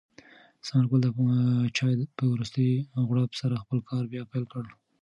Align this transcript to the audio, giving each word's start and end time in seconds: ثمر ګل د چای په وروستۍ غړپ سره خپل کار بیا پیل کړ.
ثمر 0.65 0.85
ګل 0.89 1.01
د 1.03 1.07
چای 1.77 1.93
په 2.17 2.23
وروستۍ 2.33 2.69
غړپ 3.07 3.31
سره 3.41 3.61
خپل 3.63 3.79
کار 3.89 4.03
بیا 4.11 4.23
پیل 4.31 4.45
کړ. 4.53 4.63